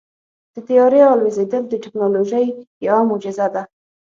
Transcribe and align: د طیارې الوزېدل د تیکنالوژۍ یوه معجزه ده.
د 0.53 0.55
طیارې 0.67 1.01
الوزېدل 1.13 1.63
د 1.69 1.73
تیکنالوژۍ 1.83 2.45
یوه 2.87 3.01
معجزه 3.09 3.47
ده. 3.55 3.63